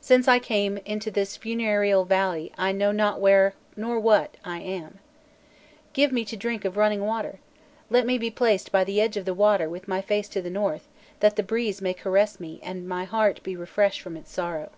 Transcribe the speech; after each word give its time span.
Since 0.00 0.26
I 0.26 0.38
came 0.38 0.78
into 0.86 1.10
this 1.10 1.36
funereal 1.36 2.06
valley 2.06 2.50
I 2.56 2.72
know 2.72 2.92
not 2.92 3.20
where 3.20 3.52
nor 3.76 4.00
what 4.00 4.38
I 4.42 4.60
am. 4.60 5.00
Give 5.92 6.12
me 6.12 6.24
to 6.24 6.34
drink 6.38 6.64
of 6.64 6.78
running 6.78 7.04
water!... 7.04 7.40
Let 7.90 8.06
me 8.06 8.16
be 8.16 8.30
placed 8.30 8.72
by 8.72 8.84
the 8.84 9.02
edge 9.02 9.18
of 9.18 9.26
the 9.26 9.34
water 9.34 9.68
with 9.68 9.86
my 9.86 10.00
face 10.00 10.30
to 10.30 10.40
the 10.40 10.48
North, 10.48 10.88
that 11.18 11.36
the 11.36 11.42
breeze 11.42 11.82
may 11.82 11.92
caress 11.92 12.40
me 12.40 12.58
and 12.62 12.88
my 12.88 13.04
heart 13.04 13.42
be 13.42 13.54
refreshed 13.54 14.00
from 14.00 14.16
its 14.16 14.32
sorrow." 14.32 14.70